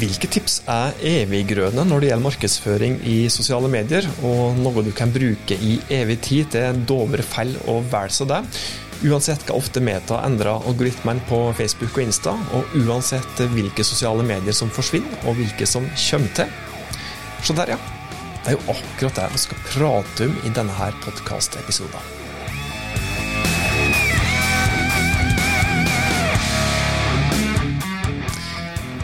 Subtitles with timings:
[0.00, 5.12] Hvilke tips er eviggrønne når det gjelder markedsføring i sosiale medier, og noe du kan
[5.12, 8.40] bruke i evig tid til dovre fell og vel så det?
[9.02, 14.56] Uansett hva ofte Meta endrer algoritmen på Facebook og Insta, og uansett hvilke sosiale medier
[14.56, 16.52] som forsvinner, og hvilke som kommer til.
[17.42, 17.80] Så der, ja.
[18.42, 22.10] Det er jo akkurat det vi skal prate om i denne her podkastepisoden.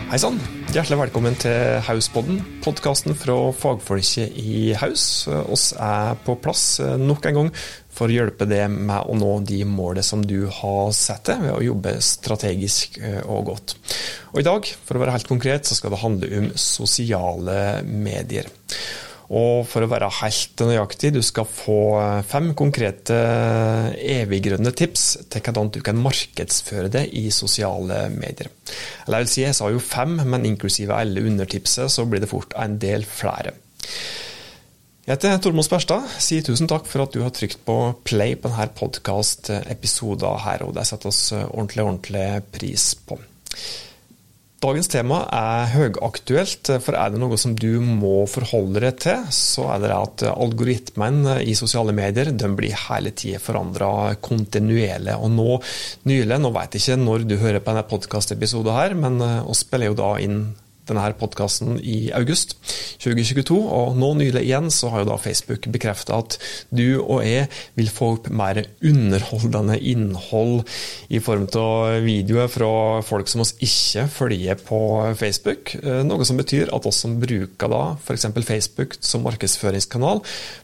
[0.08, 0.40] Hei sann.
[0.68, 5.24] Hjertelig velkommen til Hauspodden, podkasten fra fagfolket i Haus.
[5.48, 6.64] Oss er på plass
[7.00, 7.48] nok en gang
[7.88, 11.56] for å hjelpe deg med å nå de målene som du har satt deg, ved
[11.56, 13.78] å jobbe strategisk og godt.
[14.34, 18.52] Og I dag, for å være helt konkret, så skal det handle om sosiale medier.
[19.28, 21.80] Og for å være helt nøyaktig, du skal få
[22.24, 23.16] fem konkrete
[24.00, 28.48] eviggrønne tips til hvordan du kan markedsføre det i sosiale medier.
[29.04, 32.30] Eller jeg vil si, jeg sa jo fem, men inklusive alle undertipset, så blir det
[32.32, 33.52] fort en del flere.
[35.08, 36.08] Jeg heter Tormod Sperstad.
[36.20, 37.76] Sier tusen takk for at du har trykt på
[38.08, 43.20] play på denne podkast-episoden her, og det setter oss ordentlig, ordentlig pris på.
[44.58, 49.68] Dagens tema er høyaktuelt, for er det noe som du må forholde deg til, så
[49.76, 55.14] er det at algoritmen i sosiale medier de blir hele tida forandra kontinuerlig.
[55.14, 55.60] Og nå
[56.10, 59.92] nylig, nå vet jeg ikke når du hører på denne podkastepisoden her, men vi spiller
[59.92, 60.42] jo da inn
[60.88, 62.56] denne podkasten i august
[63.02, 63.58] 2022.
[63.58, 66.38] Og nå nylig igjen så har jo da Facebook bekrefta at
[66.74, 70.64] du og jeg vil få opp mer underholdende innhold
[71.12, 72.70] i form av videoer fra
[73.06, 74.80] folk som oss ikke følger på
[75.18, 75.74] Facebook.
[75.78, 78.28] Eh, noe som betyr at oss som bruker da f.eks.
[78.48, 80.22] Facebook som markedsføringskanal,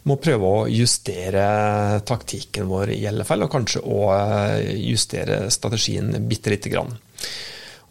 [0.09, 6.53] må prøve å justere taktikken vår i alle fall, og kanskje òg justere strategien bitte
[6.53, 6.95] lite grann.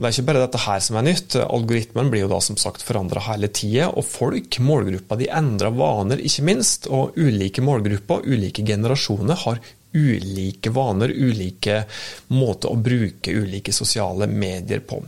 [0.03, 1.35] Det er ikke bare dette her som er nytt.
[1.39, 3.85] Algoritmen blir jo da som sagt forandra hele tida.
[3.95, 6.89] Og folk, målgruppa, de endrer vaner, ikke minst.
[6.91, 9.61] Og ulike målgrupper, ulike generasjoner, har
[9.93, 11.85] ulike vaner, ulike
[12.35, 14.99] måter å bruke ulike sosiale medier på.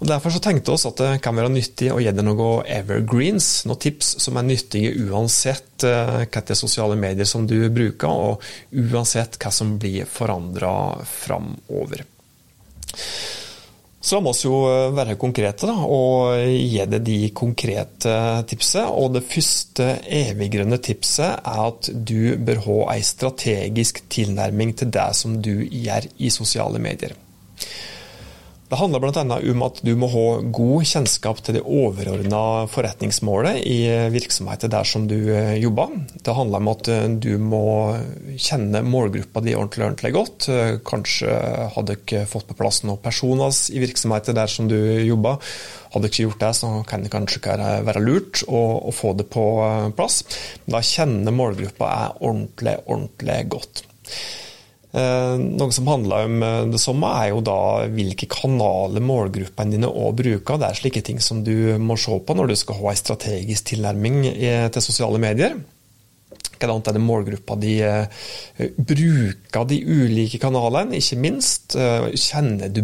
[0.00, 3.62] Og Derfor så tenkte vi at det kan være nyttig å gi deg noen evergreens,
[3.68, 8.42] noen tips som er nyttige uansett eh, hvilke sosiale medier som du bruker, og
[8.74, 10.74] uansett hva som blir forandra
[11.14, 12.02] framover.
[14.06, 18.12] Så la oss jo eh, være konkrete da, og gi deg de konkrete
[18.46, 18.86] tipsene.
[18.94, 25.08] Og det første eviggrønne tipset er at du bør ha ei strategisk tilnærming til det
[25.18, 27.16] som du gjør i sosiale medier.
[28.66, 29.22] Det handler bl.a.
[29.22, 33.78] om at du må ha god kjennskap til det overordna forretningsmålet i
[34.10, 35.92] virksomheten der som du eh, jobber.
[36.18, 37.62] Det handler om at eh, du må
[38.34, 40.48] kjenne målgruppa di ordentlig, ordentlig godt.
[40.50, 41.36] Eh, kanskje
[41.76, 45.38] hadde dere fått på plass noen personer i virksomheten der som du jobber.
[45.92, 49.28] Hadde dere ikke gjort det, så kan det kanskje være lurt å, å få det
[49.30, 49.44] på
[49.94, 50.24] plass.
[50.66, 53.86] Da kjenne målgruppa er ordentlig, ordentlig godt.
[54.96, 57.58] Eh, noe som handler om eh, det samme, er jo da
[57.92, 60.60] hvilke kanaler målgruppene dine òg bruker.
[60.60, 63.72] Det er slike ting som du må se på når du skal ha en strategisk
[63.74, 64.22] tilnærming
[64.72, 65.58] til sosiale medier.
[66.56, 71.76] Hvordan er det målgruppa de eh, bruker de ulike kanalene, ikke minst.
[71.76, 72.80] Kjenner du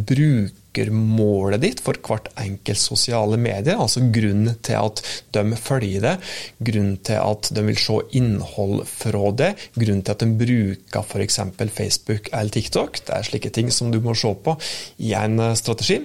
[0.72, 3.78] bruk brukermålet ditt for hvert enkelt sosiale medier.
[3.78, 5.03] Altså grunnen til at
[5.33, 6.16] de følger det,
[6.60, 11.41] grunnen til at de vil se innhold fra det, grunnen til at de bruker f.eks.
[11.72, 13.05] Facebook eller TikTok.
[13.06, 14.56] Det er slike ting som du må se på
[14.99, 16.00] i en eh, strategi.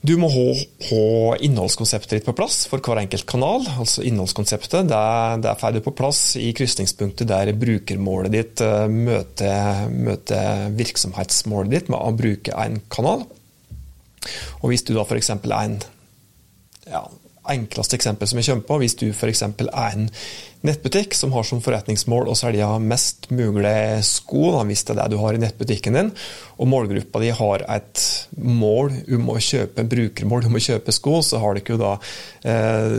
[0.00, 0.42] Du må ha,
[0.88, 3.64] ha, innholdskonseptet ditt på plass for hver enkelt kanal.
[3.66, 5.00] altså Innholdskonseptet det,
[5.42, 11.90] det får du på plass i krysningspunktet der brukermålet ditt eh, møter, møter virksomhetsmålet ditt
[11.90, 13.26] med å bruke en kanal.
[14.62, 15.30] Og hvis du da f.eks.
[15.36, 15.80] er en
[16.88, 17.06] ja,
[17.52, 19.42] enkleste eksempel som jeg kommer på, hvis du f.eks.
[19.46, 20.08] er en
[20.66, 25.12] nettbutikk som har som forretningsmål å selge mest mulig sko, da, hvis det er det
[25.12, 26.10] du har i nettbutikken din,
[26.58, 28.02] og målgruppa di har et
[28.42, 31.92] mål om å kjøpe brukermål om å kjøpe sko, så har du ikke da
[32.42, 32.98] eh,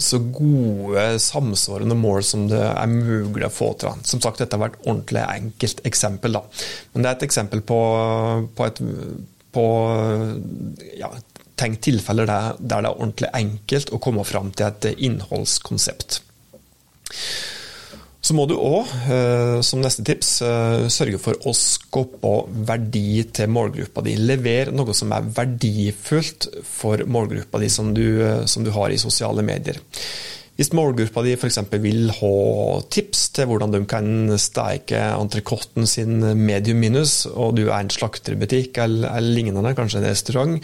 [0.00, 4.06] så gode samsvarende mål som det er mulig å få til.
[4.06, 6.46] Som sagt, dette har vært ordentlig enkelt eksempel, da.
[6.94, 7.82] men det er et eksempel på,
[8.54, 8.82] på et
[9.54, 9.66] på
[10.98, 11.10] ja,
[11.60, 16.20] tenk tilfeller der, der, det er ordentlig enkelt å komme fram til et innholdskonsept.
[18.20, 22.34] Så må du òg, eh, som neste tips, eh, sørge for å skape
[22.68, 24.14] verdi til målgruppa di.
[24.20, 29.42] Lever noe som er verdifullt for målgruppa di som du, som du har i sosiale
[29.42, 29.80] medier.
[30.60, 31.56] Hvis målgruppa di f.eks.
[31.80, 32.32] vil ha
[32.92, 38.76] tips til hvordan de kan steke entrecôten sin medium minus, og du er en slakterbutikk
[38.84, 40.58] eller, eller lignende, kanskje en restaurant,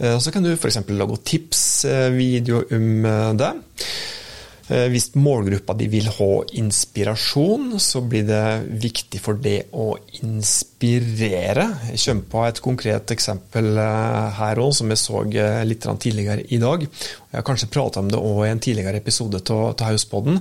[0.00, 0.80] eh, så kan du f.eks.
[0.88, 2.88] lage tipsvideo om
[3.36, 3.52] det.
[4.72, 8.44] Eh, hvis målgruppa di vil ha inspirasjon, så blir det
[8.80, 9.90] viktig for det å
[10.22, 11.66] inspirere.
[11.90, 16.46] Jeg kommer på et konkret eksempel eh, her òg, som jeg så eh, litt tidligere
[16.48, 16.86] i dag.
[16.86, 20.40] Jeg har kanskje prata om det òg i en tidligere episode av Hauspodden.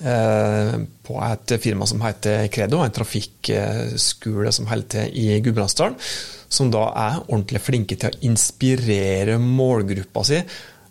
[0.00, 5.96] På et firma som heter Credo, en trafikkskole som holder til i Gudbrandsdalen.
[6.50, 10.40] Som da er ordentlig flinke til å inspirere målgruppa si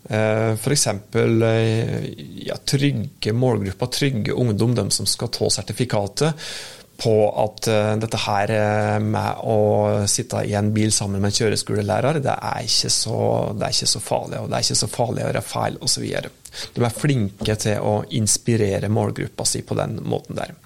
[0.10, 0.88] F.eks.
[0.88, 2.10] Eh,
[2.48, 6.50] ja, trygge målgrupper, trygge ungdom, de som skal ta sertifikatet
[7.00, 8.52] på at uh, dette her
[9.00, 9.60] med å
[10.12, 13.20] sitte i en bil sammen med en kjøreskolelærer, det er ikke så,
[13.56, 16.10] er ikke så farlig, og det er ikke så farlig å gjøre feil osv.
[16.76, 20.58] De er flinke til å inspirere målgruppa si på den måten der.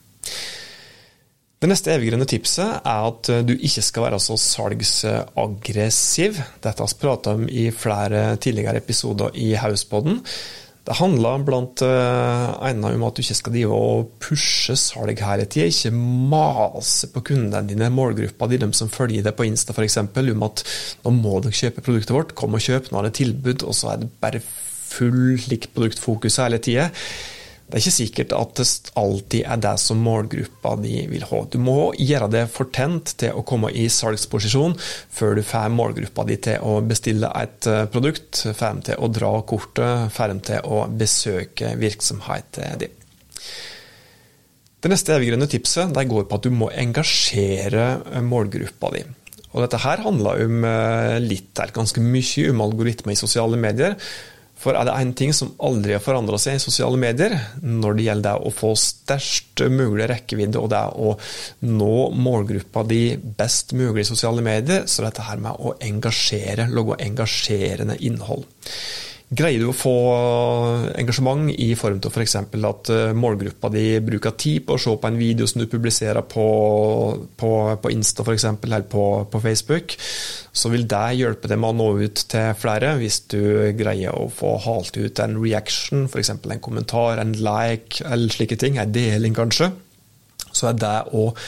[1.63, 6.41] Det neste eviggrønne tipset er at eh, du ikke skal være så salgsaggressiv.
[6.59, 10.17] Dette har vi pratet om i flere tidligere episoder i Hauspodden.
[10.83, 15.45] Det handler blant eh, annet om at du ikke skal drive og pushe salg hele
[15.47, 15.69] tida.
[15.71, 15.93] Ikke
[16.33, 20.65] mase på kundene dine, målgruppa di, de som følger deg på Insta f.eks., om at
[21.05, 23.93] nå må dere kjøpe produktet vårt, kom og kjøp, nå er det tilbud, og så
[23.93, 26.89] er det bare full likt produktfokus hele tida.
[27.63, 28.65] Det er ikke sikkert at det
[28.99, 31.39] alltid er det som målgruppa di vil ha.
[31.49, 36.37] Du må gjøre det fortent til å komme i salgsposisjon før du får målgruppa di
[36.43, 40.67] til å bestille et eh, produkt, får dem til å dra kortet, får dem til
[40.69, 42.99] å besøke virksomheten din.
[44.83, 49.05] Det neste eviggrønne tipset går på at du må engasjere eh, målgruppa di.
[49.53, 53.95] Og dette her handler om eh, litt, ganske mye om algoritmer i sosiale medier.
[54.63, 58.07] For er det én ting som aldri har forandra seg i sosiale medier, når det
[58.07, 61.13] gjelder det å få størst mulig rekkevidde og det å
[61.67, 66.69] nå målgruppa di best mulig i sosiale medier, så er dette her med å engasjere,
[66.71, 68.47] lage engasjerende innhold.
[69.33, 69.93] Greier du å få
[70.99, 72.35] engasjement i form til f.eks.
[72.37, 76.21] at eh, målgruppa di bruker tid på å se på en video som du publiserer
[76.29, 76.45] på,
[77.39, 79.95] på, på Insta f.eks., eller på, på, Facebook,
[80.51, 83.39] så vil det hjelpe deg med å nå ut til flere hvis du
[83.77, 86.33] greier å få halt ut en reaction, f.eks.
[86.37, 89.71] en kommentar, en like eller slike ting, en deling kanskje.
[90.53, 91.39] Så er det òg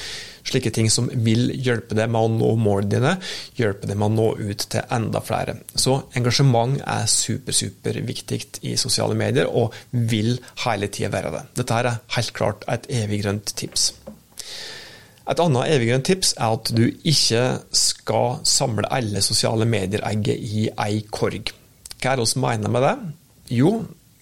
[0.46, 3.14] slike ting som vil hjelpe deg med å nå målene dine,
[3.58, 5.58] hjelpe deg med å nå ut til enda flere.
[5.74, 10.36] Så engasjement er super, super viktig i sosiale medier, og vil
[10.66, 11.44] hele tida være det.
[11.62, 13.92] Dette er helt klart et eviggrønt tips.
[15.26, 17.44] Et annet eviggrønt tips er at du ikke
[17.74, 21.50] skal samle alle sosiale medier-egget i ei korg.
[21.98, 22.96] Hva er det vi mener med det?
[23.58, 23.72] Jo,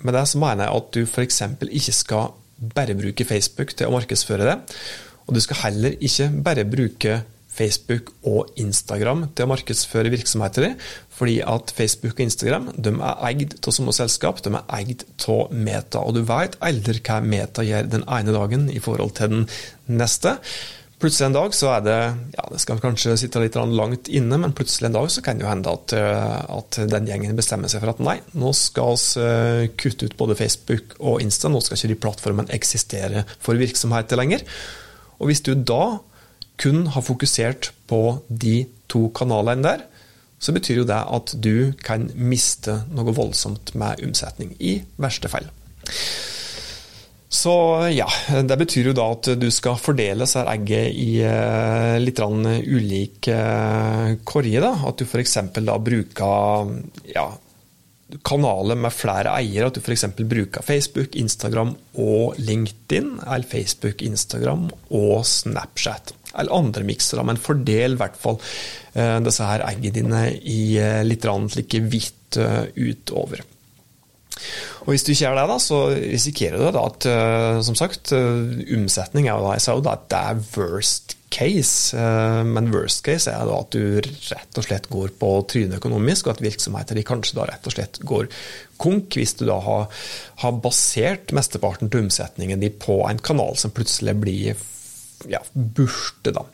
[0.03, 1.41] med det så mener jeg at du f.eks.
[1.67, 2.31] ikke skal
[2.75, 4.57] bare bruke Facebook til å markedsføre det,
[5.27, 7.21] og du skal heller ikke bare bruke
[7.53, 10.71] Facebook og Instagram til å markedsføre virksomheter i,
[11.13, 15.53] fordi at Facebook og Instagram de er eid av samme selskap, de er eid av
[15.53, 16.01] Meta.
[16.01, 19.45] Og du vet aldri hva Meta gjør den ene dagen i forhold til den
[20.01, 20.39] neste.
[21.03, 21.95] Plutselig en dag så er det
[22.31, 25.44] ja, det skal kanskje sitte litt langt inne, men plutselig en dag så kan det
[25.44, 29.65] jo hende at, at den gjengen bestemmer seg for at nei, nå skal vi eh,
[29.75, 34.45] kutte ut både Facebook og Insta, nå skal ikke de plattformene eksistere for virksomheter lenger.
[35.19, 35.97] Og hvis du da
[36.63, 39.83] kun har fokusert på de to kanalene der,
[40.39, 45.51] så betyr jo det at du kan miste noe voldsomt med omsetning, i verste fall.
[47.33, 47.53] Så
[47.89, 48.05] ja,
[48.45, 54.11] det betyr jo da at du skal fordele seg egget i eh, litt ulik eh,
[54.21, 54.59] korge.
[54.61, 55.39] da, At du f.eks.
[55.57, 56.69] da bruker
[57.09, 57.25] ja,
[58.21, 60.05] kanaler med flere eiere, at du f.eks.
[60.21, 66.13] bruker Facebook, Instagram og LinkedIn, eller Facebook, Instagram og Snapchat.
[66.37, 68.37] Eller andre miksere, men fordel i hvert fall
[68.93, 70.61] eh, disse her eggene dine i
[71.09, 71.25] litt
[71.57, 72.37] like hvitt
[72.77, 73.41] utover.
[74.83, 77.09] Og Hvis du ikke gjør det, da, så risikerer du at
[77.63, 83.31] som sagt, omsetning er jo sa at det er worst case, eh, men worst case
[83.31, 87.05] er da at du rett og slett går på trynet økonomisk, og at virksomheter de
[87.07, 88.29] kanskje da rett og slett går
[88.81, 89.87] konk, hvis du da har,
[90.43, 94.65] har basert mesteparten til omsetningen din på en kanal som plutselig blir
[95.31, 96.33] ja, borte.
[96.35, 96.45] da.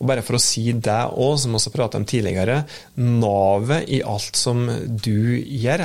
[0.00, 2.62] Og bare for å si det òg, som også pratet om tidligere,
[2.98, 5.84] navet i alt som du gjør,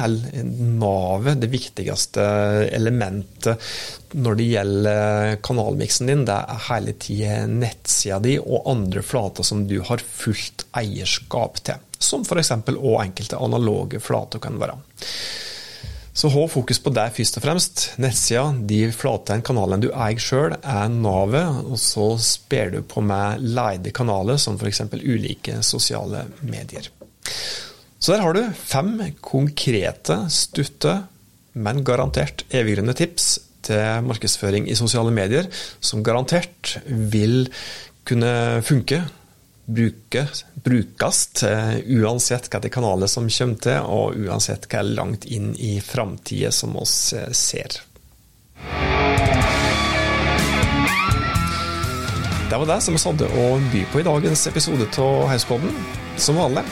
[0.81, 2.25] navet, det viktigste
[2.73, 3.67] elementet
[4.17, 9.65] når det gjelder kanalmiksen din, det er hele tida nettsida di og andre flater som
[9.67, 11.83] du har fullt eierskap til.
[11.99, 12.53] Som f.eks.
[12.77, 14.77] òg enkelte analoge flater kan være.
[16.17, 17.81] Så ha fokus på deg først og fremst.
[18.01, 23.43] Nettsida, de flate kanalene du eier sjøl, er navet, og så sper du på med
[23.45, 24.81] leide kanaler, som f.eks.
[24.97, 26.89] ulike sosiale medier.
[27.99, 30.95] Så der har du fem konkrete, stutte,
[31.57, 33.35] men garantert eviggrønne tips
[33.67, 35.45] til markedsføring i sosiale medier,
[35.81, 37.45] som garantert vil
[38.07, 39.03] kunne funke,
[39.67, 40.45] brukes
[41.85, 47.13] uansett hvilke kanaler som kommer til, og uansett hva langt inn i framtida som oss
[47.35, 47.81] ser.
[52.47, 55.73] Det var det som vi hadde å by på i dagens episode av Hauspodden.
[56.15, 56.63] Som vanlig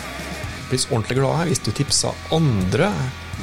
[0.70, 2.88] blir ordentlig glad hvis du tipser andre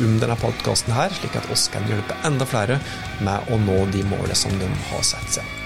[0.01, 2.81] om denne podkasten her, slik at oss kan hjelpe enda flere
[3.21, 5.62] med å nå de målene som de har satt seg.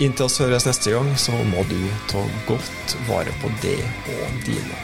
[0.00, 3.80] Inntil oss høres neste gang, så må du ta godt vare på det
[4.16, 4.78] og dine.